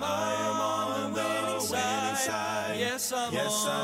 I'm 0.00 0.60
on 0.60 1.12
the 1.12 1.20
winning 1.20 1.60
side. 1.60 2.76
Yes, 2.78 3.12
I'm 3.12 3.34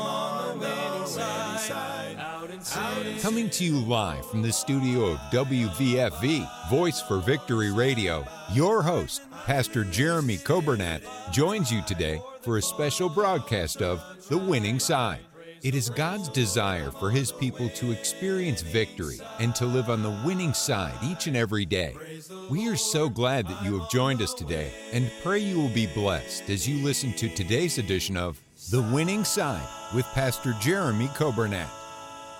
on 0.01 0.59
the 0.59 0.65
winning 0.65 1.07
side. 1.07 2.17
Out 2.17 2.49
in 2.49 2.61
sin. 2.61 3.19
Coming 3.19 3.49
to 3.51 3.63
you 3.63 3.77
live 3.79 4.25
from 4.25 4.41
the 4.41 4.51
studio 4.51 5.11
of 5.11 5.17
WVFV, 5.31 6.69
Voice 6.69 6.99
for 7.01 7.19
Victory 7.19 7.71
Radio, 7.71 8.25
your 8.53 8.81
host, 8.81 9.21
Pastor 9.45 9.83
Jeremy 9.83 10.37
Coburnat, 10.37 11.03
joins 11.31 11.71
you 11.71 11.83
today 11.83 12.19
for 12.41 12.57
a 12.57 12.61
special 12.61 13.09
broadcast 13.09 13.83
of 13.83 14.01
The 14.29 14.37
Winning 14.37 14.79
Side. 14.79 15.19
It 15.61 15.75
is 15.75 15.89
God's 15.89 16.29
desire 16.29 16.89
for 16.89 17.11
His 17.11 17.31
people 17.33 17.67
to 17.69 17.91
experience 17.91 18.61
victory 18.61 19.19
and 19.39 19.53
to 19.55 19.65
live 19.65 19.89
on 19.89 20.03
the 20.03 20.17
winning 20.25 20.53
side 20.53 20.93
each 21.03 21.27
and 21.27 21.35
every 21.35 21.65
day. 21.65 21.95
We 22.49 22.69
are 22.69 22.77
so 22.77 23.09
glad 23.09 23.47
that 23.47 23.63
you 23.63 23.77
have 23.77 23.89
joined 23.89 24.21
us 24.21 24.33
today 24.33 24.71
and 24.93 25.11
pray 25.21 25.39
you 25.39 25.59
will 25.59 25.69
be 25.69 25.87
blessed 25.87 26.49
as 26.49 26.67
you 26.67 26.83
listen 26.83 27.11
to 27.13 27.27
today's 27.29 27.77
edition 27.77 28.15
of 28.15 28.39
The 28.71 28.81
Winning 28.81 29.25
Side 29.25 29.67
with 29.93 30.05
Pastor 30.07 30.55
Jeremy 30.61 31.07
Coburnat. 31.07 31.78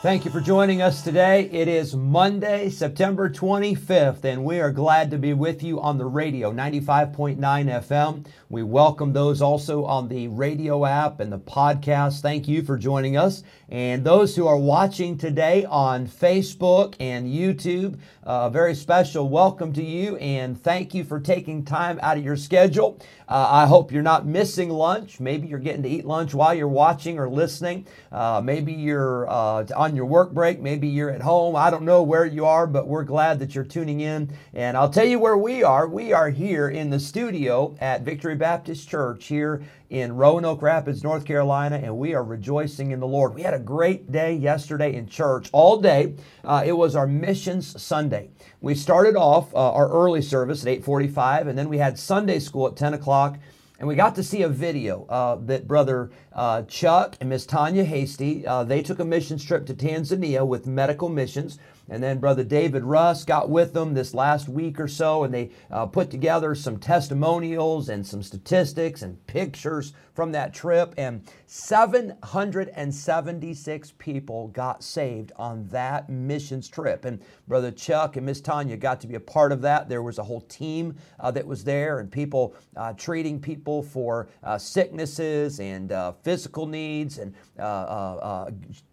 Thank 0.02 0.24
you 0.24 0.32
for 0.32 0.40
joining 0.40 0.82
us 0.82 1.02
today. 1.02 1.50
It 1.52 1.68
is 1.68 1.94
Monday, 1.94 2.70
September 2.70 3.30
25th, 3.30 4.24
and 4.24 4.46
we 4.46 4.62
are 4.62 4.72
glad 4.72 5.12
to 5.12 5.18
be 5.18 5.34
with 5.34 5.62
you 5.62 5.82
on 5.82 5.98
the 5.98 6.06
radio, 6.06 6.54
95.9 6.54 7.38
FM. 7.38 8.26
We 8.48 8.64
welcome 8.64 9.12
those 9.12 9.42
also 9.42 9.84
on 9.84 10.08
the 10.08 10.30
radio 10.30 10.86
app 10.86 11.20
and 11.20 11.30
the 11.30 11.38
podcast. 11.38 12.22
Thank 12.22 12.48
you 12.48 12.64
for 12.64 12.78
joining 12.78 13.18
us. 13.18 13.44
And 13.68 14.06
those 14.06 14.38
who 14.38 14.48
are 14.48 14.58
watching 14.58 15.18
today 15.18 15.66
on 15.66 16.08
Facebook 16.08 16.96
and 17.02 17.28
YouTube, 17.28 18.00
a 18.24 18.50
very 18.50 18.76
special 18.76 19.28
welcome 19.28 19.74
to 19.74 19.84
you 19.84 20.16
and 20.18 20.60
thank 20.62 20.94
you 20.94 21.04
for 21.04 21.20
taking 21.20 21.66
time 21.66 22.00
out 22.02 22.18
of 22.18 22.24
your 22.24 22.38
schedule. 22.38 23.00
Uh, 23.28 23.48
I 23.50 23.66
hope 23.68 23.92
you're 23.92 24.02
not 24.02 24.26
missing 24.26 24.70
lunch. 24.70 25.20
Maybe 25.20 25.48
you're 25.48 25.60
getting 25.60 25.84
to 25.84 25.90
eat 25.90 26.06
lunch 26.06 26.34
while 26.34 26.54
you're 26.54 26.68
watching 26.68 27.20
or 27.20 27.30
listening. 27.30 27.86
Uh, 28.12 28.42
maybe 28.44 28.72
you're 28.72 29.30
uh, 29.30 29.66
on 29.90 29.96
your 29.96 30.06
work 30.06 30.32
break. 30.32 30.62
Maybe 30.62 30.88
you're 30.88 31.10
at 31.10 31.22
home. 31.22 31.56
I 31.56 31.72
don't 31.72 31.82
know 31.82 32.04
where 32.04 32.26
you 32.26 32.46
are, 32.46 32.68
but 32.68 32.88
we're 32.88 33.04
glad 33.04 33.40
that 33.40 33.56
you're 33.56 33.64
tuning 33.64 34.02
in. 34.02 34.32
And 34.54 34.78
I'll 34.78 34.90
tell 34.90 35.06
you 35.06 35.18
where 35.18 35.38
we 35.38 35.64
are. 35.64 35.88
We 35.88 36.14
are 36.14 36.30
here 36.30 36.70
in 36.70 36.92
the 36.92 37.00
studio 37.00 37.76
at 37.82 38.04
Victory 38.04 38.36
Baptist 38.36 38.88
Church 38.88 39.26
here 39.26 39.64
in 39.90 40.16
Roanoke 40.16 40.62
Rapids, 40.62 41.04
North 41.04 41.26
Carolina, 41.26 41.78
and 41.78 41.98
we 41.98 42.14
are 42.14 42.24
rejoicing 42.24 42.92
in 42.92 43.00
the 43.00 43.08
Lord. 43.08 43.34
We 43.34 43.42
had 43.42 43.56
a 43.56 43.60
great 43.60 44.12
day 44.12 44.36
yesterday 44.36 44.94
in 44.94 45.08
church 45.08 45.50
all 45.52 45.82
day. 45.82 46.14
Uh, 46.44 46.62
it 46.64 46.74
was 46.74 46.96
our 46.96 47.08
Missions 47.08 47.82
Sunday. 47.82 48.30
We 48.62 48.76
started 48.76 49.16
off 49.16 49.52
uh, 49.56 49.72
our 49.74 49.90
early 49.90 50.22
service 50.22 50.64
at 50.64 50.82
8:45, 50.84 51.48
and 51.48 51.58
then 51.58 51.68
we 51.68 51.80
had 51.80 51.98
Sunday 51.98 52.38
school 52.38 52.68
at 52.68 52.76
10 52.76 52.94
o'clock. 52.94 53.40
And 53.80 53.88
we 53.88 53.96
got 53.96 54.16
to 54.16 54.24
see 54.24 54.42
a 54.42 54.50
video 54.50 55.06
uh, 55.08 55.36
that 55.46 55.66
Brother 55.66 56.12
uh, 56.34 56.64
Chuck 56.64 57.16
and 57.22 57.30
Miss 57.30 57.46
Tanya 57.46 57.86
Hasty, 57.86 58.46
uh, 58.46 58.66
they 58.66 58.82
took 58.82 59.00
a 59.00 59.06
missions 59.06 59.44
trip 59.46 59.66
to 59.68 59.74
Tanzania 59.74 60.46
with 60.46 60.68
medical 60.68 61.08
missions. 61.08 61.58
And 61.90 62.04
then 62.04 62.20
Brother 62.20 62.44
David 62.44 62.84
Russ 62.84 63.24
got 63.24 63.50
with 63.50 63.74
them 63.74 63.94
this 63.94 64.14
last 64.14 64.48
week 64.48 64.80
or 64.80 64.88
so, 64.88 65.24
and 65.24 65.34
they 65.34 65.50
uh, 65.72 65.88
put 65.88 66.12
together 66.12 66.54
some 66.56 66.78
testimonials 66.78 67.90
and 67.90 68.06
some 68.06 68.22
statistics 68.22 69.02
and 69.02 69.26
pictures 69.28 69.94
from 70.14 70.32
that 70.34 70.54
trip. 70.54 70.94
And 70.98 71.24
776 71.46 73.94
people 73.98 74.50
got 74.50 74.84
saved 74.84 75.32
on 75.38 75.66
that 75.70 76.10
missions 76.10 76.68
trip. 76.68 77.06
And 77.06 77.22
Brother 77.48 77.72
Chuck 77.72 78.18
and 78.18 78.26
Miss 78.26 78.42
Tanya 78.42 78.76
got 78.78 79.00
to 79.02 79.08
be 79.08 79.16
a 79.16 79.20
part 79.20 79.52
of 79.52 79.62
that. 79.62 79.90
There 79.90 80.04
was 80.04 80.20
a 80.20 80.24
whole 80.24 80.42
team 80.42 80.96
uh, 81.20 81.32
that 81.32 81.48
was 81.48 81.64
there, 81.64 82.00
and 82.00 82.12
people 82.12 82.56
uh, 82.76 82.94
treating 82.94 83.40
people 83.40 83.82
for 83.82 84.28
uh, 84.44 84.58
sicknesses 84.58 85.60
and 85.60 85.92
uh, 85.92 86.14
physical 86.24 86.66
needs, 86.66 87.18
and 87.18 87.34
uh, 87.58 88.50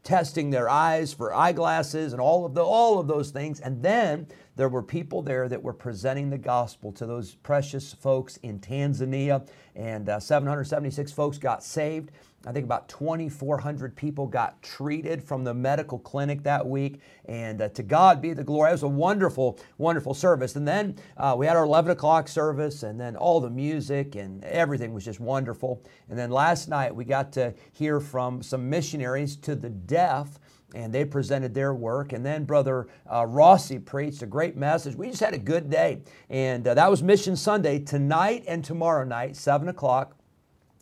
testing 0.06 0.50
their 0.50 0.68
eyes 0.68 1.12
for 1.12 1.34
eyeglasses, 1.34 2.12
and 2.12 2.22
all 2.22 2.46
of 2.46 2.54
the 2.54 2.62
all 2.62 3.00
of 3.00 3.08
those 3.08 3.30
things. 3.30 3.58
And 3.58 3.82
then 3.82 4.28
there 4.54 4.68
were 4.68 4.82
people 4.82 5.20
there 5.20 5.48
that 5.48 5.60
were 5.60 5.72
presenting 5.72 6.30
the 6.30 6.38
gospel 6.38 6.92
to 6.92 7.06
those 7.06 7.34
precious 7.34 7.92
folks 7.92 8.36
in 8.38 8.60
Tanzania, 8.60 9.46
and 9.74 10.08
uh, 10.08 10.20
776 10.20 11.10
folks 11.10 11.38
got 11.38 11.64
saved. 11.64 12.12
I 12.46 12.52
think 12.52 12.64
about 12.64 12.88
2,400 12.88 13.96
people 13.96 14.26
got 14.26 14.62
treated 14.62 15.22
from 15.22 15.42
the 15.42 15.52
medical 15.52 15.98
clinic 15.98 16.44
that 16.44 16.64
week. 16.64 17.00
And 17.24 17.60
uh, 17.60 17.68
to 17.70 17.82
God 17.82 18.22
be 18.22 18.32
the 18.32 18.44
glory. 18.44 18.70
It 18.70 18.74
was 18.74 18.82
a 18.84 18.88
wonderful, 18.88 19.58
wonderful 19.78 20.14
service. 20.14 20.54
And 20.54 20.66
then 20.66 20.96
uh, 21.16 21.34
we 21.36 21.46
had 21.46 21.56
our 21.56 21.64
11 21.64 21.90
o'clock 21.90 22.28
service, 22.28 22.84
and 22.84 23.00
then 23.00 23.16
all 23.16 23.40
the 23.40 23.50
music 23.50 24.14
and 24.14 24.44
everything 24.44 24.94
was 24.94 25.04
just 25.04 25.18
wonderful. 25.18 25.82
And 26.08 26.16
then 26.16 26.30
last 26.30 26.68
night 26.68 26.94
we 26.94 27.04
got 27.04 27.32
to 27.32 27.52
hear 27.72 27.98
from 27.98 28.42
some 28.42 28.70
missionaries 28.70 29.36
to 29.38 29.56
the 29.56 29.70
deaf 29.70 30.38
and 30.74 30.92
they 30.92 31.04
presented 31.04 31.54
their 31.54 31.74
work. 31.74 32.12
And 32.12 32.24
then 32.24 32.44
Brother 32.44 32.88
uh, 33.10 33.24
Rossi 33.26 33.78
preached 33.78 34.22
a 34.22 34.26
great 34.26 34.56
message. 34.56 34.94
We 34.94 35.08
just 35.08 35.20
had 35.20 35.32
a 35.32 35.38
good 35.38 35.70
day. 35.70 36.02
And 36.28 36.66
uh, 36.66 36.74
that 36.74 36.90
was 36.90 37.02
Mission 37.02 37.36
Sunday. 37.36 37.78
Tonight 37.78 38.44
and 38.46 38.64
tomorrow 38.64 39.04
night, 39.04 39.36
7 39.36 39.68
o'clock, 39.68 40.15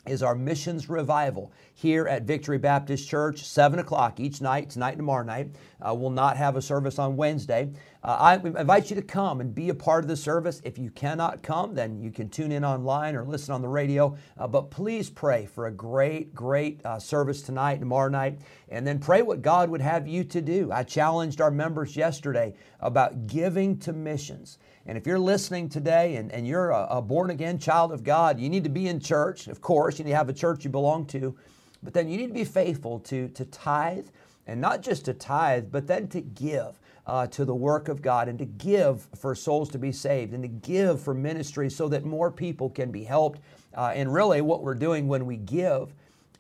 is 0.07 0.23
our 0.23 0.35
missions 0.35 0.89
revival 0.89 1.53
here 1.73 2.07
at 2.07 2.23
Victory 2.23 2.59
Baptist 2.59 3.09
Church, 3.09 3.45
7 3.45 3.79
o'clock 3.79 4.21
each 4.21 4.41
night, 4.41 4.71
tonight 4.71 4.91
and 4.91 4.99
tomorrow 4.99 5.25
night. 5.25 5.51
Uh, 5.81 5.95
we'll 5.95 6.11
not 6.11 6.37
have 6.37 6.57
a 6.57 6.63
service 6.63 6.99
on 6.99 7.17
Wednesday. 7.17 7.71
Uh, 8.03 8.17
I 8.21 8.35
invite 8.35 8.91
you 8.91 8.97
to 8.97 9.03
come 9.03 9.41
and 9.41 9.55
be 9.55 9.71
a 9.71 9.75
part 9.75 10.05
of 10.05 10.09
the 10.09 10.17
service. 10.17 10.61
If 10.65 10.79
you 10.79 10.91
cannot 10.91 11.43
come, 11.43 11.75
then 11.75 12.01
you 12.01 12.11
can 12.11 12.29
tune 12.29 12.53
in 12.53 12.65
online 12.65 13.17
or 13.17 13.25
listen 13.25 13.55
on 13.55 13.63
the 13.63 13.69
radio. 13.69 14.17
Uh, 14.39 14.47
but 14.47 14.71
please 14.71 15.09
pray 15.09 15.47
for 15.47 15.67
a 15.67 15.73
great, 15.73 16.35
great 16.35 16.85
uh, 16.85 16.99
service 16.99 17.43
tonight 17.43 17.81
tomorrow 17.81 18.11
night. 18.11 18.39
And 18.69 18.87
then 18.87 18.99
pray 18.99 19.23
what 19.23 19.41
God 19.41 19.71
would 19.71 19.81
have 19.81 20.07
you 20.07 20.25
to 20.25 20.41
do. 20.43 20.71
I 20.71 20.83
challenged 20.83 21.41
our 21.41 21.51
members 21.51 21.97
yesterday 21.97 22.55
about 22.81 23.27
giving 23.27 23.79
to 23.81 23.93
missions. 23.93 24.59
And 24.87 24.99
if 24.99 25.07
you're 25.07 25.19
listening 25.19 25.69
today 25.69 26.17
and, 26.17 26.31
and 26.31 26.47
you're 26.47 26.71
a, 26.71 26.87
a 26.91 27.03
born 27.03 27.31
again 27.31 27.59
child 27.59 27.93
of 27.93 28.05
God, 28.05 28.39
you 28.39 28.51
need 28.51 28.65
to 28.65 28.71
be 28.71 28.89
in 28.89 29.01
church. 29.01 29.49
Of 29.49 29.61
course, 29.61 29.99
you 29.99 30.05
need 30.05 30.11
to 30.11 30.17
have 30.17 30.29
a 30.29 30.35
church 30.35 30.65
you 30.65 30.71
belong 30.71 31.07
to. 31.07 31.35
But 31.83 31.95
then 31.95 32.09
you 32.09 32.17
need 32.17 32.29
to 32.29 32.35
be 32.35 32.45
faithful 32.45 32.99
to, 33.01 33.29
to 33.29 33.45
tithe, 33.47 34.07
and 34.47 34.61
not 34.61 34.83
just 34.83 35.05
to 35.07 35.15
tithe, 35.15 35.67
but 35.71 35.87
then 35.87 36.09
to 36.09 36.21
give. 36.21 36.79
Uh, 37.07 37.27
to 37.27 37.45
the 37.45 37.55
work 37.55 37.89
of 37.89 38.01
God 38.01 38.31
and 38.31 38.39
to 38.39 38.47
give 38.47 39.07
for 39.15 39.35
souls 39.35 39.69
to 39.73 39.79
be 39.79 39.93
saved 39.93 40.33
and 40.33 40.43
to 40.43 40.49
give 40.49 41.03
for 41.03 41.13
ministry 41.13 41.69
so 41.69 41.87
that 41.89 42.07
more 42.07 42.31
people 42.31 42.71
can 42.71 42.91
be 42.91 43.05
helped. 43.05 43.41
Uh, 43.77 43.93
and 43.95 44.11
really, 44.11 44.41
what 44.41 44.63
we're 44.63 44.75
doing 44.75 45.07
when 45.07 45.27
we 45.27 45.37
give 45.37 45.93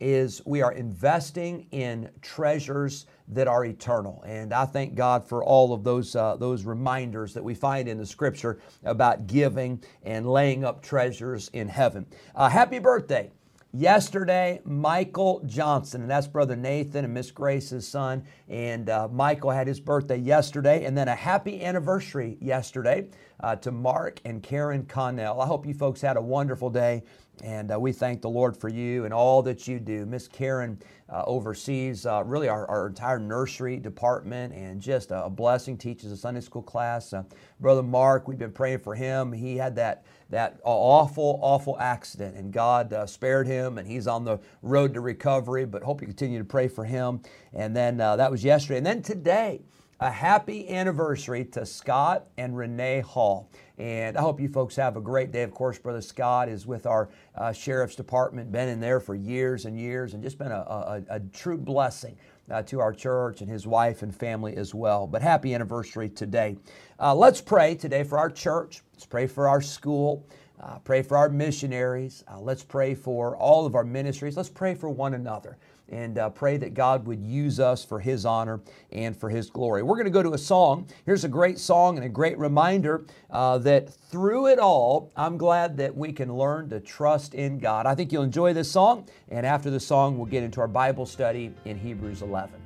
is 0.04 0.42
we 0.44 0.60
are 0.60 0.72
investing 0.72 1.66
in 1.70 2.10
treasures 2.20 3.06
that 3.28 3.48
are 3.48 3.64
eternal. 3.64 4.22
And 4.26 4.52
I 4.52 4.66
thank 4.66 4.94
God 4.94 5.26
for 5.26 5.42
all 5.42 5.72
of 5.72 5.82
those, 5.82 6.14
uh, 6.14 6.36
those 6.36 6.64
reminders 6.64 7.32
that 7.32 7.42
we 7.42 7.54
find 7.54 7.88
in 7.88 7.96
the 7.96 8.04
scripture 8.04 8.60
about 8.84 9.26
giving 9.26 9.82
and 10.02 10.30
laying 10.30 10.62
up 10.62 10.82
treasures 10.82 11.48
in 11.54 11.68
heaven. 11.68 12.04
Uh, 12.34 12.50
happy 12.50 12.78
birthday. 12.78 13.30
Yesterday, 13.72 14.60
Michael 14.64 15.42
Johnson, 15.46 16.02
and 16.02 16.10
that's 16.10 16.28
Brother 16.28 16.54
Nathan 16.54 17.06
and 17.06 17.14
Miss 17.14 17.30
Grace's 17.30 17.88
son. 17.88 18.24
And 18.46 18.90
uh, 18.90 19.08
Michael 19.08 19.50
had 19.50 19.66
his 19.66 19.80
birthday 19.80 20.18
yesterday, 20.18 20.84
and 20.84 20.96
then 20.96 21.08
a 21.08 21.14
happy 21.14 21.64
anniversary 21.64 22.36
yesterday 22.42 23.08
uh, 23.40 23.56
to 23.56 23.70
Mark 23.70 24.20
and 24.24 24.42
Karen 24.42 24.84
Connell. 24.86 25.40
I 25.40 25.46
hope 25.46 25.66
you 25.66 25.74
folks 25.74 26.00
had 26.00 26.16
a 26.16 26.22
wonderful 26.22 26.70
day. 26.70 27.02
And 27.42 27.72
uh, 27.72 27.80
we 27.80 27.92
thank 27.92 28.22
the 28.22 28.30
Lord 28.30 28.56
for 28.56 28.68
you 28.68 29.04
and 29.04 29.12
all 29.12 29.42
that 29.42 29.66
you 29.66 29.80
do. 29.80 30.06
Miss 30.06 30.28
Karen 30.28 30.78
uh, 31.08 31.24
oversees 31.26 32.06
uh, 32.06 32.22
really 32.24 32.48
our, 32.48 32.66
our, 32.68 32.86
entire 32.86 33.18
nursery 33.18 33.78
department 33.78 34.54
and 34.54 34.80
just 34.80 35.10
a, 35.10 35.28
blessing, 35.28 35.76
teaches 35.76 36.12
a 36.12 36.16
Sunday 36.16 36.40
school 36.40 36.62
class. 36.62 37.12
Uh, 37.12 37.24
Brother 37.60 37.82
Mark, 37.82 38.28
we've 38.28 38.38
been 38.38 38.52
praying 38.52 38.78
for 38.78 38.94
him. 38.94 39.32
He 39.32 39.56
had 39.56 39.74
that, 39.76 40.04
that 40.30 40.60
awful, 40.62 41.38
awful 41.42 41.78
accident, 41.80 42.36
and 42.36 42.52
God 42.52 42.92
uh, 42.92 43.04
spared 43.04 43.46
him, 43.46 43.78
and 43.78 43.86
he's 43.86 44.06
on 44.06 44.24
the 44.24 44.38
road 44.62 44.94
to 44.94 45.00
recovery. 45.00 45.64
But 45.66 45.82
hope 45.82 46.00
you 46.00 46.06
continue 46.06 46.38
to 46.38 46.44
pray 46.44 46.68
for 46.68 46.84
him. 46.84 47.20
And 47.52 47.76
then 47.76 48.00
uh, 48.00 48.16
that 48.16 48.30
was 48.30 48.44
yesterday. 48.44 48.78
And 48.78 48.86
then 48.86 49.02
today, 49.02 49.62
a 50.00 50.10
happy 50.10 50.68
anniversary 50.68 51.44
to 51.44 51.64
Scott 51.64 52.26
and 52.36 52.56
Renee 52.56 53.00
Hall. 53.00 53.50
And 53.78 54.16
I 54.16 54.20
hope 54.20 54.40
you 54.40 54.48
folks 54.48 54.76
have 54.76 54.96
a 54.96 55.00
great 55.00 55.32
day. 55.32 55.42
Of 55.42 55.52
course, 55.52 55.78
Brother 55.78 56.00
Scott 56.00 56.48
is 56.48 56.66
with 56.66 56.86
our 56.86 57.10
uh, 57.36 57.52
Sheriff's 57.52 57.96
Department, 57.96 58.50
been 58.50 58.68
in 58.68 58.80
there 58.80 59.00
for 59.00 59.14
years 59.14 59.64
and 59.64 59.78
years, 59.78 60.14
and 60.14 60.22
just 60.22 60.38
been 60.38 60.52
a, 60.52 60.60
a, 60.60 61.02
a 61.10 61.20
true 61.20 61.58
blessing 61.58 62.16
uh, 62.50 62.62
to 62.62 62.80
our 62.80 62.92
church 62.92 63.40
and 63.40 63.50
his 63.50 63.66
wife 63.66 64.02
and 64.02 64.14
family 64.14 64.56
as 64.56 64.74
well. 64.74 65.06
But 65.06 65.22
happy 65.22 65.54
anniversary 65.54 66.08
today. 66.08 66.56
Uh, 67.00 67.14
let's 67.14 67.40
pray 67.40 67.74
today 67.74 68.04
for 68.04 68.18
our 68.18 68.30
church. 68.30 68.82
Let's 68.92 69.06
pray 69.06 69.26
for 69.26 69.48
our 69.48 69.60
school. 69.60 70.26
Uh, 70.60 70.78
pray 70.78 71.02
for 71.02 71.16
our 71.16 71.28
missionaries. 71.28 72.22
Uh, 72.30 72.40
let's 72.40 72.62
pray 72.62 72.94
for 72.94 73.36
all 73.36 73.66
of 73.66 73.74
our 73.74 73.84
ministries. 73.84 74.36
Let's 74.36 74.48
pray 74.48 74.74
for 74.74 74.88
one 74.88 75.14
another 75.14 75.58
and 75.90 76.18
uh, 76.18 76.30
pray 76.30 76.56
that 76.56 76.74
God 76.74 77.06
would 77.06 77.22
use 77.22 77.60
us 77.60 77.84
for 77.84 78.00
His 78.00 78.24
honor 78.24 78.60
and 78.92 79.16
for 79.16 79.28
His 79.28 79.50
glory. 79.50 79.82
We're 79.82 79.96
going 79.96 80.04
to 80.06 80.10
go 80.10 80.22
to 80.22 80.32
a 80.32 80.38
song. 80.38 80.88
Here's 81.04 81.24
a 81.24 81.28
great 81.28 81.58
song 81.58 81.96
and 81.96 82.04
a 82.04 82.08
great 82.08 82.38
reminder 82.38 83.06
uh, 83.30 83.58
that 83.58 83.92
through 83.92 84.48
it 84.48 84.58
all, 84.58 85.12
I'm 85.16 85.36
glad 85.36 85.76
that 85.78 85.96
we 85.96 86.12
can 86.12 86.34
learn 86.34 86.68
to 86.70 86.80
trust 86.80 87.34
in 87.34 87.58
God. 87.58 87.86
I 87.86 87.94
think 87.94 88.12
you'll 88.12 88.22
enjoy 88.22 88.52
this 88.52 88.70
song, 88.70 89.08
and 89.28 89.44
after 89.44 89.70
the 89.70 89.80
song, 89.80 90.16
we'll 90.16 90.26
get 90.26 90.42
into 90.42 90.60
our 90.60 90.68
Bible 90.68 91.06
study 91.06 91.52
in 91.64 91.78
Hebrews 91.78 92.22
11. 92.22 92.63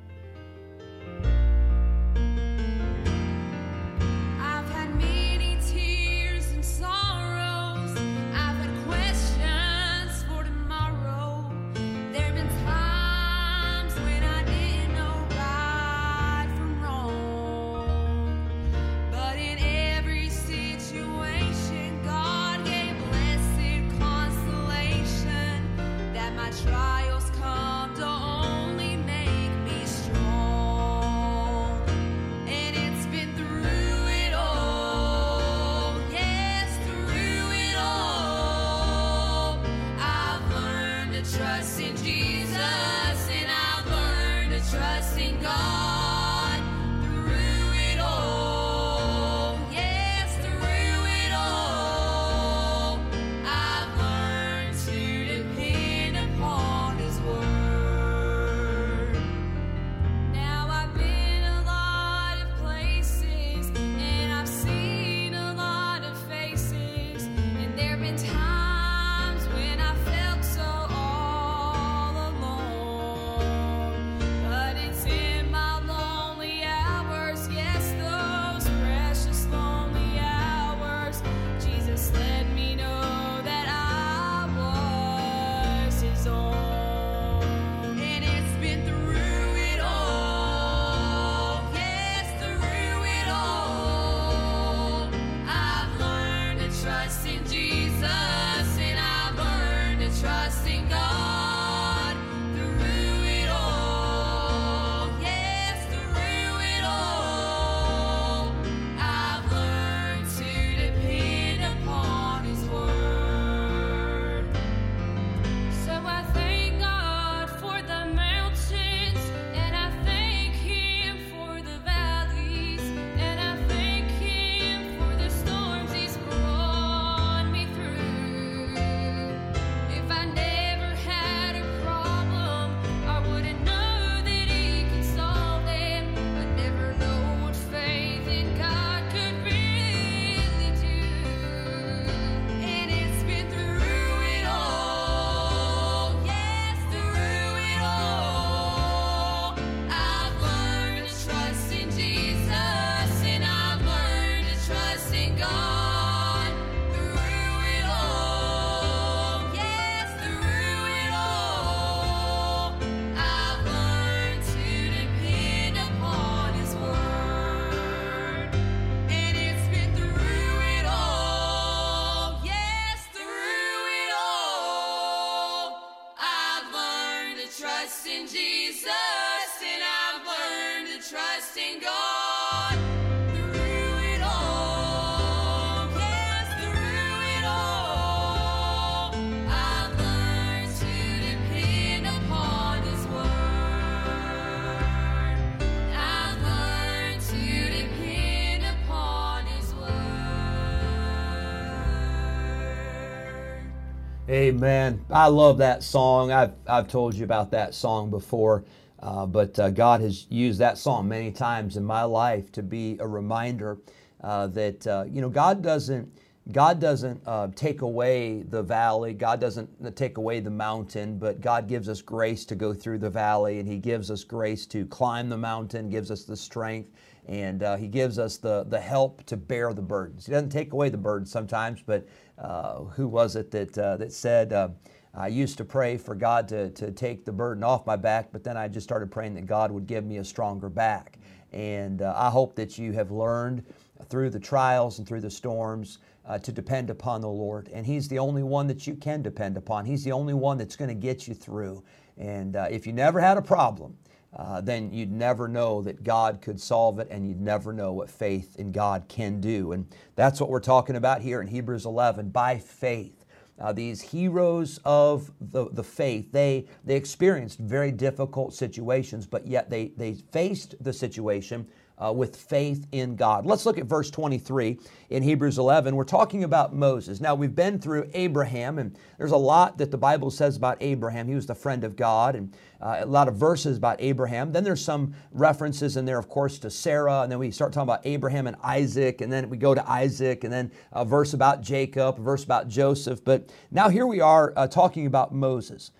Amen. 204.29 205.03
I 205.09 205.25
love 205.25 205.57
that 205.57 205.81
song. 205.81 206.31
I've, 206.31 206.53
I've 206.67 206.87
told 206.87 207.15
you 207.15 207.23
about 207.23 207.49
that 207.49 207.73
song 207.73 208.11
before, 208.11 208.63
uh, 208.99 209.25
but 209.25 209.57
uh, 209.57 209.71
God 209.71 210.01
has 210.01 210.27
used 210.29 210.59
that 210.59 210.77
song 210.77 211.07
many 211.07 211.31
times 211.31 211.77
in 211.77 211.83
my 211.83 212.03
life 212.03 212.51
to 212.51 212.61
be 212.61 212.95
a 212.99 213.07
reminder 213.07 213.79
uh, 214.21 214.45
that 214.45 214.85
uh, 214.85 215.05
you 215.09 215.19
know 215.21 215.29
God 215.29 215.63
doesn't 215.63 216.13
God 216.51 216.79
doesn't 216.79 217.21
uh, 217.27 217.49
take 217.53 217.83
away 217.83 218.41
the 218.41 218.63
valley. 218.63 219.13
God 219.13 219.39
doesn't 219.39 219.95
take 219.95 220.17
away 220.17 220.39
the 220.39 220.49
mountain, 220.49 221.19
but 221.19 221.41
God 221.41 221.67
gives 221.67 221.87
us 221.87 222.01
grace 222.01 222.43
to 222.45 222.55
go 222.55 222.73
through 222.73 222.97
the 222.97 223.09
valley, 223.09 223.59
and 223.59 223.67
He 223.69 223.77
gives 223.77 224.09
us 224.09 224.23
grace 224.23 224.65
to 224.67 224.85
climb 224.87 225.29
the 225.29 225.37
mountain, 225.37 225.91
gives 225.91 226.09
us 226.09 226.23
the 226.23 226.35
strength, 226.35 226.89
and 227.27 227.61
uh, 227.61 227.75
He 227.75 227.87
gives 227.87 228.17
us 228.17 228.37
the 228.37 228.63
the 228.63 228.79
help 228.79 229.23
to 229.25 229.37
bear 229.37 229.73
the 229.73 229.81
burdens. 229.81 230.25
He 230.25 230.31
doesn't 230.31 230.49
take 230.49 230.73
away 230.73 230.89
the 230.89 230.97
burdens 230.97 231.31
sometimes, 231.31 231.83
but 231.85 232.07
uh, 232.39 232.79
who 232.85 233.07
was 233.07 233.35
it 233.35 233.51
that, 233.51 233.77
uh, 233.77 233.97
that 233.97 234.11
said, 234.11 234.51
uh, 234.51 234.69
I 235.13 235.27
used 235.27 235.57
to 235.57 235.65
pray 235.65 235.97
for 235.97 236.15
God 236.15 236.47
to, 236.49 236.69
to 236.71 236.91
take 236.91 237.25
the 237.25 237.31
burden 237.31 237.63
off 237.63 237.85
my 237.85 237.95
back, 237.95 238.31
but 238.31 238.43
then 238.43 238.57
I 238.57 238.67
just 238.67 238.85
started 238.85 239.11
praying 239.11 239.35
that 239.35 239.45
God 239.45 239.71
would 239.71 239.85
give 239.85 240.05
me 240.05 240.17
a 240.17 240.23
stronger 240.23 240.69
back. 240.69 241.19
And 241.51 242.01
uh, 242.01 242.13
I 242.15 242.29
hope 242.29 242.55
that 242.55 242.77
you 242.77 242.91
have 242.93 243.11
learned 243.11 243.63
through 244.07 244.29
the 244.29 244.39
trials 244.39 244.99
and 244.99 245.07
through 245.07 245.21
the 245.21 245.29
storms 245.29 245.97
uh, 246.29 246.37
to 246.37 246.51
depend 246.51 246.89
upon 246.89 247.21
the 247.21 247.27
Lord. 247.27 247.69
And 247.73 247.85
He's 247.85 248.07
the 248.07 248.19
only 248.19 248.43
one 248.43 248.67
that 248.67 248.87
you 248.87 248.95
can 248.95 249.21
depend 249.21 249.57
upon. 249.57 249.83
He's 249.83 250.03
the 250.03 250.11
only 250.11 250.35
one 250.35 250.57
that's 250.57 250.75
going 250.75 250.89
to 250.89 250.95
get 250.95 251.27
you 251.27 251.33
through. 251.33 251.83
And 252.17 252.55
uh, 252.55 252.67
if 252.69 252.85
you 252.85 252.93
never 252.93 253.19
had 253.19 253.37
a 253.37 253.41
problem, 253.41 253.97
uh, 254.37 254.61
then 254.61 254.93
you'd 254.93 255.11
never 255.11 255.47
know 255.47 255.81
that 255.81 256.03
God 256.03 256.39
could 256.39 256.61
solve 256.61 256.99
it 256.99 257.07
and 257.09 257.27
you'd 257.27 257.41
never 257.41 257.73
know 257.73 257.93
what 257.93 258.11
faith 258.11 258.55
in 258.57 258.71
God 258.71 259.05
can 259.07 259.41
do. 259.41 259.71
And 259.71 259.87
that's 260.15 260.39
what 260.39 260.49
we're 260.51 260.59
talking 260.59 260.95
about 260.95 261.21
here 261.21 261.41
in 261.41 261.47
Hebrews 261.47 261.85
11 261.85 262.29
by 262.29 262.59
faith. 262.59 263.25
Uh, 263.59 263.73
these 263.73 264.01
heroes 264.01 264.79
of 264.85 265.31
the, 265.41 265.69
the 265.71 265.83
faith, 265.83 266.31
they, 266.31 266.65
they 266.85 266.95
experienced 266.95 267.59
very 267.59 267.91
difficult 267.91 268.53
situations, 268.53 269.25
but 269.25 269.47
yet 269.47 269.69
they, 269.69 269.87
they 269.97 270.13
faced 270.13 270.75
the 270.81 270.93
situation 270.93 271.67
uh, 271.99 272.11
with 272.11 272.35
faith 272.35 272.87
in 272.91 273.15
God. 273.15 273.45
Let's 273.45 273.65
look 273.65 273.77
at 273.77 273.85
verse 273.85 274.09
23 274.09 274.79
in 275.09 275.23
Hebrews 275.23 275.57
11. 275.57 275.95
We're 275.95 276.03
talking 276.03 276.43
about 276.43 276.73
Moses. 276.73 277.19
Now, 277.19 277.35
we've 277.35 277.55
been 277.55 277.79
through 277.79 278.09
Abraham, 278.13 278.79
and 278.79 278.97
there's 279.17 279.31
a 279.31 279.37
lot 279.37 279.77
that 279.79 279.91
the 279.91 279.97
Bible 279.97 280.31
says 280.31 280.55
about 280.55 280.77
Abraham. 280.81 281.27
He 281.27 281.35
was 281.35 281.45
the 281.45 281.55
friend 281.55 281.83
of 281.83 281.95
God, 281.95 282.35
and 282.35 282.55
uh, 282.81 282.99
a 283.01 283.05
lot 283.05 283.27
of 283.27 283.35
verses 283.35 283.77
about 283.77 283.97
Abraham. 283.99 284.51
Then 284.51 284.63
there's 284.63 284.83
some 284.83 285.13
references 285.31 285.97
in 285.97 286.05
there, 286.05 286.17
of 286.17 286.29
course, 286.29 286.59
to 286.59 286.69
Sarah, 286.69 287.21
and 287.21 287.31
then 287.31 287.39
we 287.39 287.51
start 287.51 287.73
talking 287.73 287.89
about 287.89 288.05
Abraham 288.05 288.47
and 288.47 288.55
Isaac, 288.63 289.21
and 289.21 289.31
then 289.31 289.49
we 289.49 289.57
go 289.57 289.75
to 289.75 289.89
Isaac, 289.89 290.43
and 290.43 290.53
then 290.53 290.71
a 290.93 291.03
verse 291.03 291.33
about 291.33 291.61
Jacob, 291.61 292.19
a 292.19 292.21
verse 292.21 292.43
about 292.43 292.67
Joseph. 292.69 293.23
But 293.23 293.51
now 293.71 293.89
here 293.89 294.07
we 294.07 294.21
are 294.21 294.53
uh, 294.55 294.67
talking 294.67 295.05
about 295.05 295.33
Moses. 295.33 295.91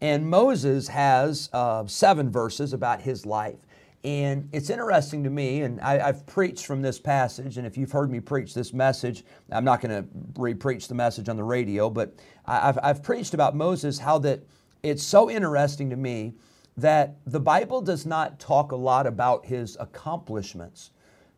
And 0.00 0.28
Moses 0.28 0.86
has 0.88 1.50
uh, 1.52 1.84
seven 1.86 2.30
verses 2.30 2.72
about 2.72 3.00
his 3.00 3.26
life. 3.26 3.58
And 4.04 4.48
it's 4.52 4.70
interesting 4.70 5.24
to 5.24 5.30
me, 5.30 5.62
and 5.62 5.80
I, 5.80 5.98
have 5.98 6.24
preached 6.24 6.66
from 6.66 6.82
this 6.82 7.00
passage, 7.00 7.58
and 7.58 7.66
if 7.66 7.76
you've 7.76 7.90
heard 7.90 8.10
me 8.10 8.20
preach 8.20 8.54
this 8.54 8.72
message, 8.72 9.24
I'm 9.50 9.64
not 9.64 9.80
going 9.80 10.02
to 10.02 10.08
re 10.36 10.54
preach 10.54 10.86
the 10.86 10.94
message 10.94 11.28
on 11.28 11.36
the 11.36 11.42
radio, 11.42 11.90
but 11.90 12.14
I've, 12.46 12.78
I've 12.80 13.02
preached 13.02 13.34
about 13.34 13.56
Moses, 13.56 13.98
how 13.98 14.18
that 14.20 14.44
it's 14.84 15.02
so 15.02 15.28
interesting 15.28 15.90
to 15.90 15.96
me 15.96 16.34
that 16.76 17.16
the 17.26 17.40
Bible 17.40 17.80
does 17.80 18.06
not 18.06 18.38
talk 18.38 18.70
a 18.70 18.76
lot 18.76 19.06
about 19.06 19.44
his 19.44 19.76
accomplishments. 19.80 20.92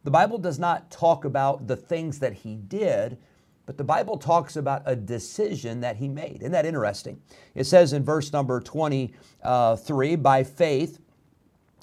The 0.04 0.10
Bible 0.10 0.36
does 0.36 0.58
not 0.58 0.90
talk 0.90 1.24
about 1.24 1.66
the 1.66 1.76
things 1.76 2.18
that 2.18 2.34
he 2.34 2.56
did, 2.56 3.16
but 3.64 3.78
the 3.78 3.84
Bible 3.84 4.18
talks 4.18 4.56
about 4.56 4.82
a 4.84 4.94
decision 4.94 5.80
that 5.80 5.96
he 5.96 6.08
made. 6.08 6.38
Isn't 6.40 6.52
that 6.52 6.66
interesting? 6.66 7.22
It 7.54 7.64
says 7.64 7.94
in 7.94 8.04
verse 8.04 8.32
number 8.32 8.60
23 8.60 10.16
by 10.16 10.44
faith, 10.44 10.98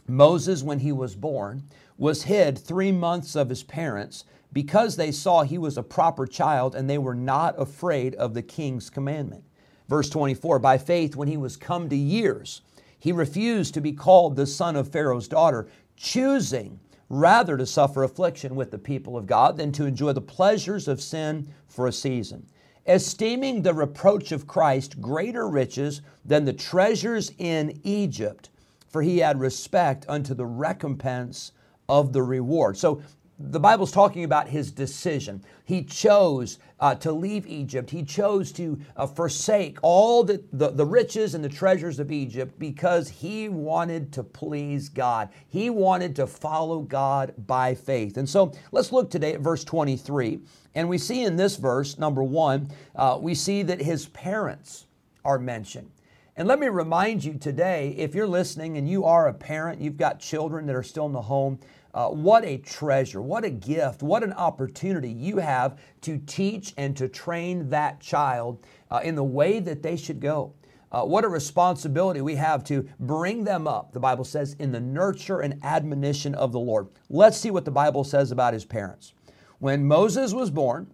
Moses, 0.08 0.64
when 0.64 0.80
he 0.80 0.92
was 0.92 1.16
born, 1.16 1.64
was 1.98 2.24
hid 2.24 2.58
three 2.58 2.92
months 2.92 3.36
of 3.36 3.50
his 3.50 3.64
parents 3.64 4.24
because 4.54 4.96
they 4.96 5.12
saw 5.12 5.44
he 5.44 5.58
was 5.58 5.78
a 5.78 5.84
proper 5.84 6.26
child 6.26 6.76
and 6.76 6.90
they 6.90 6.98
were 6.98 7.16
not 7.16 7.60
afraid 7.60 8.16
of 8.16 8.34
the 8.34 8.42
king's 8.42 8.90
commandment. 8.90 9.44
Verse 9.90 10.10
24 10.10 10.60
By 10.60 10.78
faith, 10.78 11.16
when 11.16 11.28
he 11.28 11.38
was 11.38 11.58
come 11.58 11.90
to 11.90 11.96
years, 11.96 12.62
he 13.00 13.12
refused 13.12 13.74
to 13.74 13.82
be 13.82 13.92
called 13.92 14.36
the 14.36 14.48
son 14.48 14.76
of 14.76 14.90
Pharaoh's 14.90 15.28
daughter, 15.28 15.68
choosing 15.96 16.80
rather 17.10 17.58
to 17.58 17.66
suffer 17.66 18.04
affliction 18.04 18.56
with 18.56 18.72
the 18.72 18.78
people 18.78 19.18
of 19.18 19.28
God 19.28 19.58
than 19.58 19.72
to 19.74 19.86
enjoy 19.86 20.14
the 20.14 20.22
pleasures 20.22 20.88
of 20.88 21.02
sin 21.02 21.48
for 21.68 21.88
a 21.88 21.92
season, 21.92 22.46
esteeming 22.86 23.62
the 23.62 23.74
reproach 23.74 24.32
of 24.32 24.48
Christ 24.48 25.02
greater 25.02 25.48
riches 25.48 26.02
than 26.26 26.46
the 26.46 26.54
treasures 26.54 27.32
in 27.38 27.80
Egypt 27.84 28.50
for 28.98 29.04
he 29.04 29.20
had 29.20 29.40
respect 29.40 30.08
unto 30.10 30.34
the 30.34 30.48
recompense 30.48 31.52
of 31.88 32.14
the 32.14 32.24
reward. 32.24 32.76
So 32.76 33.04
the 33.38 33.60
Bible's 33.60 33.92
talking 33.92 34.24
about 34.24 34.48
his 34.48 34.72
decision. 34.72 35.44
He 35.66 35.84
chose 35.84 36.58
uh, 36.80 36.96
to 36.96 37.12
leave 37.12 37.46
Egypt. 37.46 37.92
He 37.92 38.02
chose 38.02 38.52
to 38.54 38.80
uh, 38.96 39.06
forsake 39.06 39.78
all 39.84 40.24
the, 40.24 40.44
the, 40.52 40.70
the, 40.70 40.84
riches 40.84 41.36
and 41.36 41.44
the 41.44 41.50
treasures 41.50 42.00
of 42.00 42.12
Egypt 42.12 42.58
because 42.58 43.08
he 43.08 43.50
wanted 43.50 44.12
to 44.14 44.24
please 44.24 44.90
God. 44.90 45.30
He 45.48 45.70
wanted 45.70 46.16
to 46.16 46.26
follow 46.26 46.80
God 46.80 47.36
by 47.46 47.76
faith. 47.76 48.18
And 48.18 48.28
so 48.28 48.52
let's 48.72 48.92
look 48.92 49.12
today 49.12 49.34
at 49.34 49.42
verse 49.42 49.64
23. 49.64 50.40
And 50.74 50.90
we 50.90 50.98
see 50.98 51.24
in 51.24 51.36
this 51.36 51.58
verse, 51.58 52.00
number 52.00 52.24
one, 52.24 52.72
uh, 52.96 53.20
we 53.22 53.36
see 53.36 53.62
that 53.62 53.80
his 53.80 54.08
parents 54.08 54.88
are 55.24 55.38
mentioned. 55.38 55.92
And 56.38 56.48
let 56.48 56.60
me 56.60 56.68
remind 56.68 57.24
you 57.24 57.34
today 57.34 57.96
if 57.98 58.14
you're 58.14 58.28
listening 58.28 58.78
and 58.78 58.88
you 58.88 59.06
are 59.06 59.28
a 59.28 59.34
parent, 59.34 59.82
you've 59.82 59.98
got 59.98 60.20
children 60.20 60.68
that 60.68 60.76
are 60.76 60.84
still 60.84 61.08
in 61.08 61.12
the 61.12 61.20
home, 61.20 61.58
uh, 61.96 62.10
what 62.10 62.46
a 62.46 62.60
treasure, 62.60 63.24
what 63.24 63.44
a 63.44 63.50
gift, 63.50 64.04
what 64.04 64.22
an 64.22 64.34
opportunity 64.34 65.10
you 65.10 65.38
have 65.38 65.80
to 66.02 66.20
teach 66.20 66.76
and 66.78 66.96
to 66.96 67.08
train 67.08 67.68
that 67.70 68.00
child 68.00 68.64
uh, 68.92 69.00
in 69.04 69.16
the 69.16 69.24
way 69.24 69.60
that 69.60 69.82
they 69.82 69.98
should 69.98 70.20
go. 70.20 70.54
Uh, 70.92 71.02
what 71.02 71.24
a 71.24 71.28
responsibility 71.28 72.22
we 72.22 72.36
have 72.36 72.64
to 72.66 72.88
bring 73.00 73.44
them 73.44 73.68
up, 73.68 73.92
the 73.92 74.00
Bible 74.00 74.24
says, 74.24 74.56
in 74.60 74.72
the 74.72 74.80
nurture 74.80 75.40
and 75.40 75.60
admonition 75.64 76.36
of 76.36 76.52
the 76.52 76.60
Lord. 76.60 76.88
Let's 77.10 77.38
see 77.38 77.50
what 77.50 77.66
the 77.66 77.72
Bible 77.72 78.04
says 78.04 78.32
about 78.32 78.54
his 78.54 78.64
parents. 78.64 79.14
When 79.58 79.88
Moses 79.88 80.34
was 80.34 80.52
born, 80.52 80.94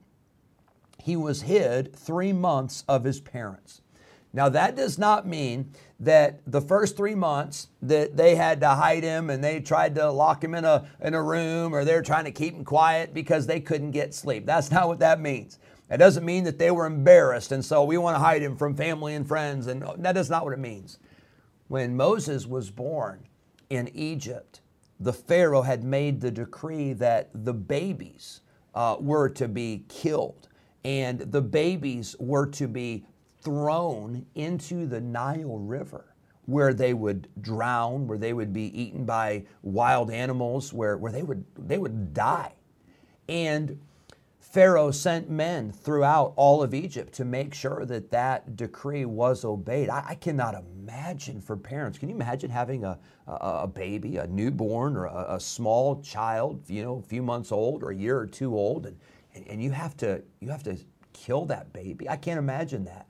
he 0.99 1.17
was 1.17 1.41
hid 1.41 1.93
three 1.93 2.31
months 2.31 2.85
of 2.87 3.03
his 3.03 3.19
parents. 3.19 3.81
Now, 4.35 4.49
that 4.49 4.75
does 4.75 4.97
not 4.97 5.27
mean 5.27 5.71
that 5.99 6.41
the 6.47 6.59
first 6.59 6.97
three 6.97 7.13
months 7.13 7.67
that 7.83 8.17
they 8.17 8.35
had 8.35 8.59
to 8.61 8.69
hide 8.69 9.03
him 9.03 9.29
and 9.29 9.43
they 9.43 9.59
tried 9.59 9.93
to 9.95 10.11
lock 10.11 10.43
him 10.43 10.55
in 10.55 10.65
a, 10.65 10.85
in 11.01 11.13
a 11.13 11.21
room 11.21 11.73
or 11.73 11.85
they're 11.85 12.01
trying 12.01 12.25
to 12.25 12.31
keep 12.31 12.55
him 12.55 12.65
quiet 12.65 13.13
because 13.13 13.45
they 13.45 13.59
couldn't 13.59 13.91
get 13.91 14.13
sleep. 14.13 14.45
That's 14.45 14.71
not 14.71 14.87
what 14.87 14.99
that 14.99 15.21
means. 15.21 15.59
That 15.87 15.97
doesn't 15.97 16.25
mean 16.25 16.45
that 16.45 16.57
they 16.57 16.71
were 16.71 16.87
embarrassed 16.87 17.51
and 17.51 17.63
so 17.63 17.83
we 17.83 17.97
want 17.97 18.15
to 18.15 18.19
hide 18.19 18.41
him 18.41 18.57
from 18.57 18.75
family 18.75 19.13
and 19.13 19.27
friends. 19.27 19.67
And 19.67 19.85
that 19.99 20.17
is 20.17 20.29
not 20.29 20.43
what 20.43 20.53
it 20.53 20.59
means. 20.59 20.97
When 21.67 21.95
Moses 21.95 22.47
was 22.47 22.71
born 22.71 23.27
in 23.69 23.89
Egypt, 23.93 24.61
the 24.99 25.13
Pharaoh 25.13 25.61
had 25.61 25.83
made 25.83 26.21
the 26.21 26.31
decree 26.31 26.93
that 26.93 27.29
the 27.33 27.53
babies 27.53 28.41
uh, 28.73 28.97
were 28.99 29.29
to 29.29 29.47
be 29.47 29.85
killed 29.89 30.47
and 30.83 31.19
the 31.19 31.41
babies 31.41 32.15
were 32.19 32.47
to 32.47 32.67
be 32.67 33.05
thrown 33.43 34.25
into 34.35 34.85
the 34.85 35.01
Nile 35.01 35.57
River 35.57 36.13
where 36.45 36.73
they 36.73 36.93
would 36.93 37.27
drown, 37.41 38.07
where 38.07 38.17
they 38.17 38.33
would 38.33 38.51
be 38.51 38.79
eaten 38.79 39.05
by 39.05 39.45
wild 39.61 40.11
animals, 40.11 40.73
where, 40.73 40.97
where 40.97 41.11
they, 41.11 41.23
would, 41.23 41.45
they 41.57 41.77
would 41.77 42.13
die. 42.13 42.53
And 43.29 43.79
Pharaoh 44.39 44.91
sent 44.91 45.29
men 45.29 45.71
throughout 45.71 46.33
all 46.35 46.61
of 46.61 46.73
Egypt 46.73 47.13
to 47.13 47.25
make 47.25 47.53
sure 47.53 47.85
that 47.85 48.11
that 48.11 48.55
decree 48.55 49.05
was 49.05 49.45
obeyed. 49.45 49.89
I, 49.89 50.03
I 50.09 50.15
cannot 50.15 50.53
imagine 50.53 51.41
for 51.41 51.55
parents. 51.55 51.97
Can 51.97 52.09
you 52.09 52.15
imagine 52.15 52.51
having 52.51 52.83
a, 52.83 52.99
a, 53.25 53.31
a 53.63 53.67
baby, 53.67 54.17
a 54.17 54.27
newborn, 54.27 54.95
or 54.95 55.05
a, 55.05 55.35
a, 55.35 55.39
small 55.39 56.01
child, 56.01 56.61
you 56.67 56.83
know, 56.83 56.97
a 56.97 57.01
few 57.01 57.23
months 57.23 57.51
old 57.51 57.81
or 57.81 57.91
a 57.91 57.95
year 57.95 58.17
or 58.17 58.27
two 58.27 58.55
old, 58.55 58.85
and, 58.85 58.99
and, 59.33 59.47
and 59.47 59.63
you 59.63 59.71
have 59.71 59.97
to 59.97 60.21
you 60.39 60.49
have 60.49 60.63
to 60.63 60.77
kill 61.13 61.45
that 61.45 61.73
baby? 61.73 62.07
I 62.07 62.17
can't 62.17 62.37
imagine 62.37 62.83
that. 62.85 63.07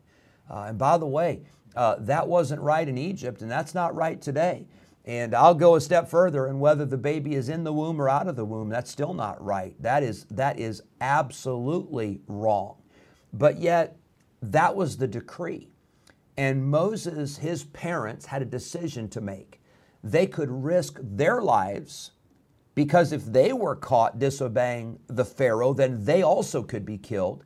Uh, 0.49 0.65
and 0.69 0.77
by 0.77 0.97
the 0.97 1.05
way, 1.05 1.41
uh, 1.75 1.95
that 1.99 2.27
wasn't 2.27 2.61
right 2.61 2.87
in 2.87 2.97
Egypt, 2.97 3.41
and 3.41 3.49
that's 3.49 3.73
not 3.73 3.95
right 3.95 4.21
today. 4.21 4.67
And 5.05 5.33
I'll 5.33 5.55
go 5.55 5.75
a 5.75 5.81
step 5.81 6.09
further, 6.09 6.45
and 6.45 6.59
whether 6.59 6.85
the 6.85 6.97
baby 6.97 7.35
is 7.35 7.49
in 7.49 7.63
the 7.63 7.73
womb 7.73 8.01
or 8.01 8.09
out 8.09 8.27
of 8.27 8.35
the 8.35 8.45
womb, 8.45 8.69
that's 8.69 8.91
still 8.91 9.13
not 9.13 9.43
right. 9.43 9.75
That 9.81 10.03
is, 10.03 10.25
that 10.31 10.59
is 10.59 10.81
absolutely 11.01 12.21
wrong. 12.27 12.77
But 13.33 13.59
yet, 13.59 13.97
that 14.41 14.75
was 14.75 14.97
the 14.97 15.07
decree. 15.07 15.69
And 16.37 16.65
Moses, 16.65 17.37
his 17.37 17.63
parents, 17.65 18.25
had 18.25 18.41
a 18.41 18.45
decision 18.45 19.09
to 19.09 19.21
make. 19.21 19.61
They 20.03 20.27
could 20.27 20.49
risk 20.49 20.99
their 21.01 21.41
lives 21.41 22.11
because 22.75 23.11
if 23.11 23.25
they 23.25 23.53
were 23.53 23.75
caught 23.75 24.19
disobeying 24.19 24.99
the 25.07 25.25
Pharaoh, 25.25 25.73
then 25.73 26.03
they 26.03 26.23
also 26.23 26.63
could 26.63 26.85
be 26.85 26.97
killed. 26.97 27.43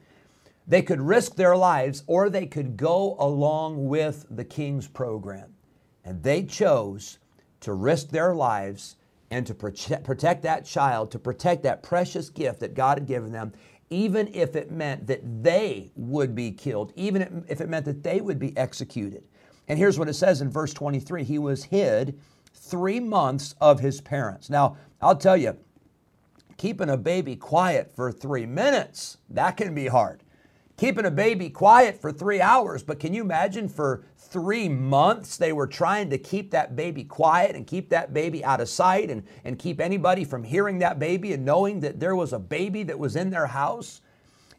They 0.68 0.82
could 0.82 1.00
risk 1.00 1.36
their 1.36 1.56
lives 1.56 2.04
or 2.08 2.30
they 2.30 2.46
could 2.46 2.76
go 2.76 3.16
along 3.20 3.88
with 3.88 4.26
the 4.30 4.44
king's 4.44 4.88
program. 4.88 5.54
And 6.04 6.22
they 6.22 6.44
chose 6.44 7.20
to 7.62 7.74
risk 7.74 8.10
their 8.10 8.36
lives 8.36 8.98
and 9.32 9.48
to 9.48 9.54
protect 9.54 10.44
that 10.44 10.66
child, 10.66 11.12
to 11.12 11.20
protect 11.20 11.64
that 11.64 11.84
precious 11.84 12.30
gift 12.30 12.60
that 12.60 12.74
God 12.74 12.98
had 12.98 13.08
given 13.08 13.32
them, 13.32 13.54
even 13.90 14.28
if 14.34 14.56
it 14.56 14.72
meant 14.72 15.08
that 15.08 15.44
they 15.44 15.92
would 15.96 16.36
be 16.36 16.52
killed, 16.52 16.92
even 16.96 17.46
if 17.48 17.62
it 17.62 17.70
meant 17.70 17.86
that 17.86 18.04
they 18.04 18.22
would 18.22 18.40
be 18.40 18.56
executed. 18.58 19.24
And 19.70 19.78
here's 19.78 20.00
what 20.00 20.10
it 20.10 20.14
says 20.14 20.42
in 20.42 20.50
verse 20.50 20.74
23 20.74 21.24
He 21.24 21.40
was 21.40 21.66
hid 21.66 22.20
three 22.54 23.00
months 23.00 23.56
of 23.60 23.80
his 23.80 24.02
parents. 24.02 24.50
Now, 24.50 24.78
I'll 25.02 25.16
tell 25.16 25.38
you, 25.38 25.58
keeping 26.58 26.90
a 26.90 26.98
baby 26.98 27.36
quiet 27.36 27.92
for 27.94 28.12
three 28.12 28.46
minutes, 28.46 29.18
that 29.30 29.58
can 29.58 29.76
be 29.76 29.88
hard 29.88 30.24
keeping 30.78 31.06
a 31.06 31.12
baby 31.12 31.50
quiet 31.50 32.00
for 32.00 32.12
three 32.12 32.40
hours, 32.40 32.84
but 32.84 33.00
can 33.00 33.14
you 33.14 33.24
imagine 33.24 33.68
for 33.68 34.06
three 34.16 34.70
months 34.70 35.38
they 35.38 35.52
were 35.52 35.68
trying 35.68 36.10
to 36.12 36.18
keep 36.18 36.52
that 36.52 36.76
baby 36.76 37.04
quiet 37.04 37.56
and 37.56 37.66
keep 37.66 37.90
that 37.90 38.14
baby 38.14 38.46
out 38.46 38.62
of 38.62 38.70
sight 38.70 39.10
and, 39.10 39.24
and 39.44 39.58
keep 39.58 39.82
anybody 39.82 40.24
from 40.24 40.44
hearing 40.44 40.80
that 40.80 41.00
baby 41.00 41.34
and 41.34 41.44
knowing 41.44 41.80
that 41.80 42.00
there 42.00 42.16
was 42.16 42.32
a 42.32 42.40
baby 42.40 42.84
that 42.84 42.98
was 42.98 43.16
in 43.16 43.30
their 43.32 43.48
house? 43.48 44.02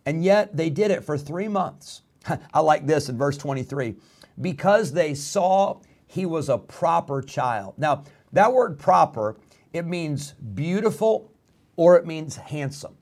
And 0.07 0.25
yet 0.25 0.57
they 0.57 0.71
did 0.71 0.91
it 0.91 1.05
for 1.05 1.17
three 1.17 1.49
months. 1.49 2.03
I 2.55 2.61
like 2.61 2.87
this 2.87 3.09
in 3.09 3.17
verse 3.17 3.37
23 3.37 3.95
because 4.41 4.93
they 4.93 5.15
saw 5.15 5.81
he 6.07 6.27
was 6.27 6.49
a 6.49 6.59
proper 6.59 7.23
child. 7.23 7.75
Now, 7.77 8.05
that 8.33 8.53
word 8.53 8.79
proper, 8.79 9.37
it 9.73 9.87
means 9.87 10.33
beautiful 10.33 11.33
or 11.77 11.97
it 11.97 12.07
means 12.07 12.37
handsome. 12.37 12.97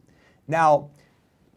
Now, 0.49 0.91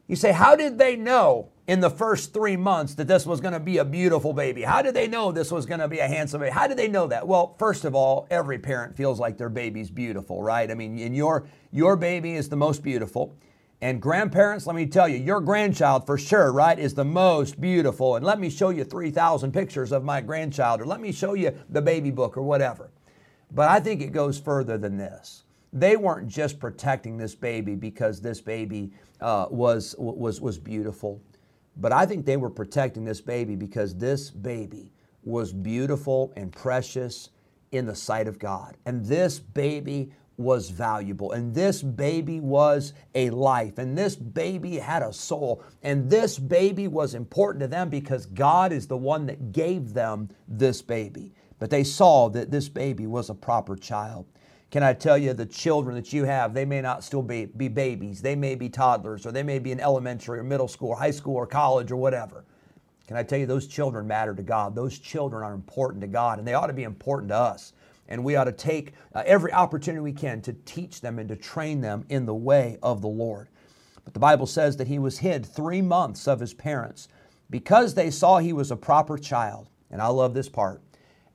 you 0.09 0.15
say, 0.15 0.31
how 0.31 0.55
did 0.55 0.79
they 0.79 0.95
know 0.95 1.49
in 1.67 1.81
the 1.81 1.89
first 1.89 2.33
three 2.33 2.57
months 2.57 2.95
that 2.95 3.07
this 3.07 3.27
was 3.27 3.39
going 3.39 3.53
to 3.53 3.59
be 3.59 3.77
a 3.77 3.85
beautiful 3.85 4.33
baby? 4.33 4.63
How 4.63 4.81
did 4.81 4.95
they 4.95 5.07
know 5.07 5.31
this 5.31 5.51
was 5.51 5.67
going 5.67 5.81
to 5.81 5.87
be 5.87 5.99
a 5.99 6.07
handsome 6.07 6.41
baby? 6.41 6.51
How 6.51 6.65
did 6.65 6.77
they 6.77 6.87
know 6.87 7.05
that? 7.05 7.27
Well, 7.27 7.55
first 7.59 7.85
of 7.85 7.93
all, 7.93 8.25
every 8.31 8.57
parent 8.57 8.97
feels 8.97 9.19
like 9.19 9.37
their 9.37 9.49
baby's 9.49 9.91
beautiful, 9.91 10.41
right? 10.41 10.69
I 10.71 10.73
mean, 10.73 10.97
in 10.97 11.13
your 11.13 11.47
your 11.71 11.95
baby 11.95 12.33
is 12.33 12.49
the 12.49 12.55
most 12.55 12.81
beautiful. 12.81 13.35
And 13.81 14.01
grandparents, 14.01 14.65
let 14.65 14.75
me 14.75 14.87
tell 14.87 15.07
you, 15.07 15.17
your 15.17 15.41
grandchild 15.41 16.07
for 16.07 16.17
sure, 16.17 16.51
right, 16.51 16.77
is 16.77 16.95
the 16.95 17.05
most 17.05 17.61
beautiful. 17.61 18.15
And 18.15 18.25
let 18.25 18.39
me 18.39 18.49
show 18.49 18.71
you 18.71 18.83
3,000 18.83 19.53
pictures 19.53 19.91
of 19.91 20.03
my 20.03 20.21
grandchild, 20.21 20.81
or 20.81 20.85
let 20.85 20.99
me 20.99 21.11
show 21.11 21.35
you 21.35 21.55
the 21.69 21.83
baby 21.83 22.09
book, 22.09 22.35
or 22.35 22.41
whatever. 22.41 22.89
But 23.51 23.69
I 23.69 23.79
think 23.79 24.01
it 24.01 24.11
goes 24.11 24.39
further 24.39 24.79
than 24.79 24.97
this. 24.97 25.43
They 25.71 25.95
weren't 25.95 26.27
just 26.27 26.59
protecting 26.59 27.17
this 27.17 27.35
baby 27.35 27.75
because 27.75 28.21
this 28.21 28.41
baby 28.41 28.91
uh, 29.21 29.47
was, 29.49 29.95
was, 29.97 30.41
was 30.41 30.57
beautiful, 30.57 31.21
but 31.77 31.91
I 31.91 32.05
think 32.05 32.25
they 32.25 32.37
were 32.37 32.49
protecting 32.49 33.05
this 33.05 33.21
baby 33.21 33.55
because 33.55 33.95
this 33.95 34.31
baby 34.31 34.91
was 35.23 35.53
beautiful 35.53 36.33
and 36.35 36.51
precious 36.51 37.29
in 37.71 37.85
the 37.85 37.95
sight 37.95 38.27
of 38.27 38.39
God. 38.39 38.77
And 38.85 39.05
this 39.05 39.39
baby 39.39 40.11
was 40.37 40.69
valuable. 40.69 41.33
And 41.33 41.53
this 41.53 41.83
baby 41.83 42.39
was 42.39 42.93
a 43.13 43.29
life. 43.29 43.77
And 43.77 43.97
this 43.97 44.15
baby 44.15 44.77
had 44.77 45.03
a 45.03 45.11
soul. 45.11 45.63
And 45.83 46.09
this 46.09 46.39
baby 46.39 46.87
was 46.87 47.13
important 47.13 47.61
to 47.61 47.67
them 47.67 47.89
because 47.89 48.25
God 48.25 48.71
is 48.71 48.87
the 48.87 48.97
one 48.97 49.25
that 49.25 49.51
gave 49.51 49.93
them 49.93 50.29
this 50.47 50.81
baby. 50.81 51.33
But 51.59 51.69
they 51.69 51.83
saw 51.83 52.29
that 52.29 52.51
this 52.51 52.69
baby 52.69 53.05
was 53.05 53.29
a 53.29 53.35
proper 53.35 53.75
child. 53.75 54.25
Can 54.71 54.83
I 54.83 54.93
tell 54.93 55.17
you, 55.17 55.33
the 55.33 55.47
children 55.47 55.95
that 55.95 56.13
you 56.13 56.25
have, 56.25 56.53
they 56.53 56.65
may 56.65 56.79
not 56.79 57.03
still 57.03 57.23
be, 57.23 57.45
be 57.45 57.67
babies. 57.67 58.21
They 58.21 58.35
may 58.35 58.53
be 58.53 58.69
toddlers, 58.69 59.25
or 59.25 59.31
they 59.31 59.41
may 59.41 59.57
be 59.57 59.71
in 59.71 59.79
elementary 59.79 60.39
or 60.39 60.43
middle 60.43 60.67
school, 60.67 60.89
or 60.89 60.95
high 60.95 61.11
school, 61.11 61.35
or 61.35 61.47
college, 61.47 61.91
or 61.91 61.95
whatever. 61.95 62.45
Can 63.07 63.17
I 63.17 63.23
tell 63.23 63.39
you, 63.39 63.47
those 63.47 63.65
children 63.65 64.07
matter 64.07 64.35
to 64.35 64.43
God? 64.43 64.75
Those 64.75 64.99
children 64.99 65.43
are 65.43 65.53
important 65.53 66.01
to 66.01 66.07
God, 66.07 66.37
and 66.37 66.47
they 66.47 66.53
ought 66.53 66.67
to 66.67 66.73
be 66.73 66.83
important 66.83 67.29
to 67.29 67.35
us. 67.35 67.73
And 68.07 68.23
we 68.23 68.35
ought 68.35 68.43
to 68.43 68.51
take 68.51 68.93
uh, 69.15 69.23
every 69.25 69.51
opportunity 69.51 70.01
we 70.01 70.13
can 70.13 70.41
to 70.41 70.53
teach 70.53 71.01
them 71.01 71.17
and 71.17 71.27
to 71.29 71.35
train 71.35 71.81
them 71.81 72.05
in 72.09 72.27
the 72.27 72.35
way 72.35 72.77
of 72.83 73.01
the 73.01 73.07
Lord. 73.07 73.47
But 74.03 74.13
the 74.13 74.19
Bible 74.19 74.45
says 74.45 74.77
that 74.77 74.87
he 74.87 74.99
was 74.99 75.19
hid 75.19 75.45
three 75.45 75.81
months 75.81 76.27
of 76.27 76.39
his 76.39 76.53
parents 76.53 77.07
because 77.49 77.95
they 77.95 78.11
saw 78.11 78.37
he 78.37 78.53
was 78.53 78.69
a 78.69 78.75
proper 78.75 79.17
child. 79.17 79.67
And 79.89 80.01
I 80.01 80.07
love 80.07 80.35
this 80.35 80.49
part. 80.49 80.81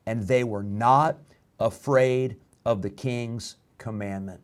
And 0.05 0.23
they 0.23 0.43
were 0.43 0.63
not 0.63 1.17
afraid 1.59 2.37
of 2.65 2.81
the 2.81 2.89
king's 2.89 3.57
commandment. 3.77 4.41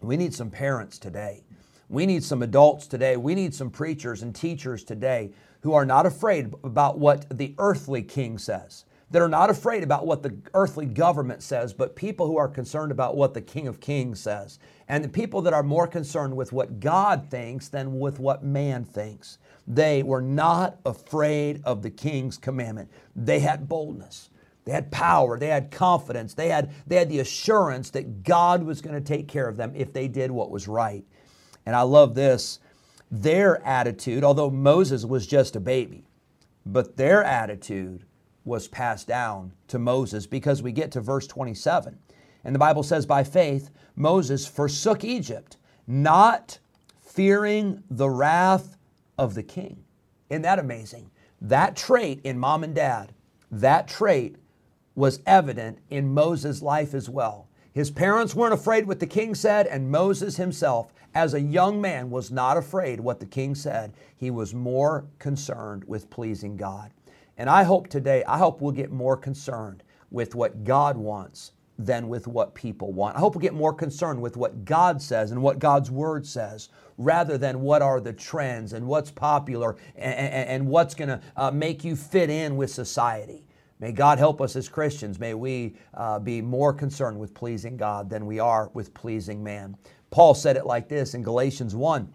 We 0.00 0.16
need 0.16 0.34
some 0.34 0.50
parents 0.50 0.98
today. 0.98 1.44
We 1.88 2.06
need 2.06 2.24
some 2.24 2.42
adults 2.42 2.86
today. 2.86 3.16
We 3.16 3.34
need 3.34 3.54
some 3.54 3.70
preachers 3.70 4.22
and 4.22 4.34
teachers 4.34 4.84
today 4.84 5.32
who 5.60 5.74
are 5.74 5.84
not 5.84 6.06
afraid 6.06 6.54
about 6.64 6.98
what 6.98 7.26
the 7.36 7.54
earthly 7.58 8.02
king 8.02 8.38
says, 8.38 8.84
that 9.10 9.20
are 9.20 9.28
not 9.28 9.50
afraid 9.50 9.82
about 9.82 10.06
what 10.06 10.22
the 10.22 10.36
earthly 10.54 10.86
government 10.86 11.42
says, 11.42 11.72
but 11.72 11.96
people 11.96 12.26
who 12.26 12.38
are 12.38 12.48
concerned 12.48 12.92
about 12.92 13.16
what 13.16 13.34
the 13.34 13.40
King 13.40 13.66
of 13.66 13.80
Kings 13.80 14.20
says, 14.20 14.58
and 14.88 15.04
the 15.04 15.08
people 15.08 15.42
that 15.42 15.52
are 15.52 15.62
more 15.62 15.86
concerned 15.86 16.36
with 16.36 16.52
what 16.52 16.80
God 16.80 17.28
thinks 17.28 17.68
than 17.68 17.98
with 17.98 18.18
what 18.18 18.44
man 18.44 18.84
thinks. 18.84 19.38
They 19.66 20.02
were 20.02 20.22
not 20.22 20.78
afraid 20.86 21.60
of 21.64 21.82
the 21.82 21.90
king's 21.90 22.38
commandment. 22.38 22.90
They 23.14 23.40
had 23.40 23.68
boldness. 23.68 24.29
They 24.64 24.72
had 24.72 24.90
power, 24.90 25.38
they 25.38 25.48
had 25.48 25.70
confidence, 25.70 26.34
they 26.34 26.48
had, 26.48 26.70
they 26.86 26.96
had 26.96 27.08
the 27.08 27.20
assurance 27.20 27.90
that 27.90 28.22
God 28.22 28.62
was 28.62 28.82
going 28.82 28.94
to 28.94 29.00
take 29.00 29.26
care 29.26 29.48
of 29.48 29.56
them 29.56 29.72
if 29.74 29.92
they 29.92 30.06
did 30.06 30.30
what 30.30 30.50
was 30.50 30.68
right. 30.68 31.04
And 31.66 31.74
I 31.74 31.82
love 31.82 32.14
this 32.14 32.58
their 33.10 33.64
attitude, 33.66 34.22
although 34.22 34.50
Moses 34.50 35.04
was 35.04 35.26
just 35.26 35.56
a 35.56 35.60
baby, 35.60 36.04
but 36.64 36.96
their 36.96 37.24
attitude 37.24 38.04
was 38.44 38.68
passed 38.68 39.08
down 39.08 39.52
to 39.68 39.78
Moses 39.78 40.26
because 40.26 40.62
we 40.62 40.72
get 40.72 40.92
to 40.92 41.00
verse 41.00 41.26
27. 41.26 41.98
And 42.44 42.54
the 42.54 42.58
Bible 42.58 42.82
says, 42.82 43.06
By 43.06 43.24
faith, 43.24 43.70
Moses 43.96 44.46
forsook 44.46 45.04
Egypt, 45.04 45.56
not 45.86 46.58
fearing 47.00 47.82
the 47.90 48.08
wrath 48.08 48.76
of 49.18 49.34
the 49.34 49.42
king. 49.42 49.84
Isn't 50.30 50.42
that 50.42 50.58
amazing? 50.58 51.10
That 51.40 51.76
trait 51.76 52.20
in 52.24 52.38
mom 52.38 52.64
and 52.64 52.74
dad, 52.74 53.12
that 53.50 53.88
trait 53.88 54.36
was 54.94 55.20
evident 55.26 55.78
in 55.88 56.12
Moses' 56.12 56.62
life 56.62 56.94
as 56.94 57.08
well. 57.08 57.48
His 57.72 57.90
parents 57.90 58.34
weren't 58.34 58.52
afraid 58.54 58.86
what 58.86 58.98
the 58.98 59.06
king 59.06 59.34
said, 59.34 59.66
and 59.66 59.90
Moses 59.90 60.36
himself, 60.36 60.92
as 61.14 61.34
a 61.34 61.40
young 61.40 61.80
man, 61.80 62.10
was 62.10 62.30
not 62.30 62.56
afraid 62.56 63.00
what 63.00 63.20
the 63.20 63.26
king 63.26 63.54
said. 63.54 63.92
He 64.16 64.30
was 64.30 64.54
more 64.54 65.06
concerned 65.18 65.84
with 65.84 66.10
pleasing 66.10 66.56
God. 66.56 66.90
And 67.38 67.48
I 67.48 67.62
hope 67.62 67.88
today, 67.88 68.24
I 68.24 68.38
hope 68.38 68.60
we'll 68.60 68.72
get 68.72 68.90
more 68.90 69.16
concerned 69.16 69.82
with 70.10 70.34
what 70.34 70.64
God 70.64 70.96
wants 70.96 71.52
than 71.78 72.08
with 72.08 72.26
what 72.26 72.54
people 72.54 72.92
want. 72.92 73.16
I 73.16 73.20
hope 73.20 73.34
we'll 73.34 73.40
get 73.40 73.54
more 73.54 73.72
concerned 73.72 74.20
with 74.20 74.36
what 74.36 74.64
God 74.64 75.00
says 75.00 75.30
and 75.30 75.42
what 75.42 75.58
God's 75.58 75.90
Word 75.90 76.26
says 76.26 76.68
rather 76.98 77.38
than 77.38 77.62
what 77.62 77.80
are 77.80 78.00
the 78.00 78.12
trends 78.12 78.74
and 78.74 78.86
what's 78.86 79.10
popular 79.10 79.76
and, 79.96 80.14
and, 80.14 80.48
and 80.48 80.66
what's 80.66 80.94
going 80.94 81.08
to 81.08 81.20
uh, 81.36 81.50
make 81.50 81.82
you 81.82 81.96
fit 81.96 82.28
in 82.28 82.56
with 82.56 82.70
society. 82.70 83.44
May 83.80 83.92
God 83.92 84.18
help 84.18 84.42
us 84.42 84.56
as 84.56 84.68
Christians. 84.68 85.18
May 85.18 85.32
we 85.32 85.74
uh, 85.94 86.18
be 86.18 86.42
more 86.42 86.74
concerned 86.74 87.18
with 87.18 87.32
pleasing 87.32 87.78
God 87.78 88.10
than 88.10 88.26
we 88.26 88.38
are 88.38 88.70
with 88.74 88.92
pleasing 88.92 89.42
man. 89.42 89.76
Paul 90.10 90.34
said 90.34 90.56
it 90.56 90.66
like 90.66 90.88
this 90.88 91.14
in 91.14 91.22
Galatians 91.22 91.74
1. 91.74 92.12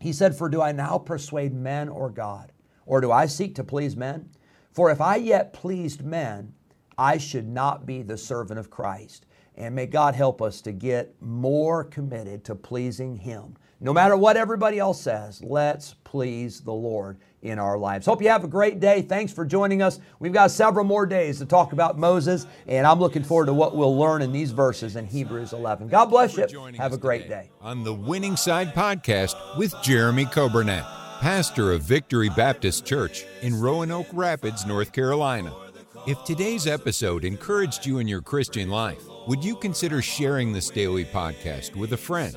He 0.00 0.12
said, 0.12 0.36
For 0.36 0.50
do 0.50 0.60
I 0.60 0.72
now 0.72 0.98
persuade 0.98 1.54
men 1.54 1.88
or 1.88 2.10
God? 2.10 2.52
Or 2.84 3.00
do 3.00 3.10
I 3.10 3.26
seek 3.26 3.54
to 3.54 3.64
please 3.64 3.96
men? 3.96 4.28
For 4.72 4.90
if 4.90 5.00
I 5.00 5.16
yet 5.16 5.52
pleased 5.52 6.04
men, 6.04 6.52
I 6.98 7.16
should 7.16 7.48
not 7.48 7.86
be 7.86 8.02
the 8.02 8.18
servant 8.18 8.58
of 8.58 8.70
Christ. 8.70 9.26
And 9.56 9.74
may 9.74 9.86
God 9.86 10.14
help 10.14 10.42
us 10.42 10.60
to 10.62 10.72
get 10.72 11.14
more 11.20 11.84
committed 11.84 12.44
to 12.44 12.54
pleasing 12.54 13.16
Him. 13.16 13.56
No 13.82 13.92
matter 13.92 14.16
what 14.16 14.36
everybody 14.36 14.78
else 14.78 15.00
says, 15.00 15.42
let's 15.42 15.96
please 16.04 16.60
the 16.60 16.72
Lord 16.72 17.18
in 17.42 17.58
our 17.58 17.76
lives. 17.76 18.06
Hope 18.06 18.22
you 18.22 18.28
have 18.28 18.44
a 18.44 18.48
great 18.48 18.78
day. 18.78 19.02
Thanks 19.02 19.32
for 19.32 19.44
joining 19.44 19.82
us. 19.82 19.98
We've 20.20 20.32
got 20.32 20.52
several 20.52 20.84
more 20.84 21.04
days 21.04 21.40
to 21.40 21.46
talk 21.46 21.72
about 21.72 21.98
Moses, 21.98 22.46
and 22.68 22.86
I'm 22.86 23.00
looking 23.00 23.24
forward 23.24 23.46
to 23.46 23.52
what 23.52 23.74
we'll 23.74 23.98
learn 23.98 24.22
in 24.22 24.30
these 24.30 24.52
verses 24.52 24.94
in 24.94 25.04
Hebrews 25.04 25.52
11. 25.52 25.88
God 25.88 26.04
bless 26.04 26.36
you. 26.36 26.46
Have 26.78 26.92
a 26.92 26.96
great 26.96 27.28
day. 27.28 27.50
On 27.60 27.82
the 27.82 27.92
Winning 27.92 28.36
Side 28.36 28.72
Podcast 28.72 29.34
with 29.58 29.74
Jeremy 29.82 30.26
Coburnett, 30.26 30.86
pastor 31.20 31.72
of 31.72 31.82
Victory 31.82 32.28
Baptist 32.28 32.86
Church 32.86 33.24
in 33.40 33.58
Roanoke 33.58 34.06
Rapids, 34.12 34.64
North 34.64 34.92
Carolina. 34.92 35.52
If 36.06 36.22
today's 36.22 36.68
episode 36.68 37.24
encouraged 37.24 37.84
you 37.84 37.98
in 37.98 38.06
your 38.06 38.22
Christian 38.22 38.68
life, 38.68 39.02
would 39.26 39.42
you 39.42 39.56
consider 39.56 40.00
sharing 40.00 40.52
this 40.52 40.70
daily 40.70 41.04
podcast 41.04 41.74
with 41.74 41.92
a 41.94 41.96
friend, 41.96 42.36